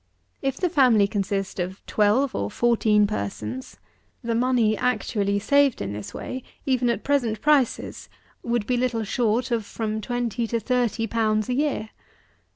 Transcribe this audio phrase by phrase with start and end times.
[0.41, 3.77] If the family consist of twelve or fourteen persons,
[4.23, 8.09] the money actually saved in this way (even at present prices)
[8.41, 11.89] would be little short of from twenty to thirty pounds a year.